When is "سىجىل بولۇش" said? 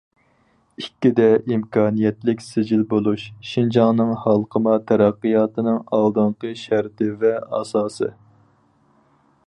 2.45-3.27